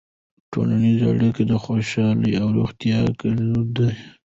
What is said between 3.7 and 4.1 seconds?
دي.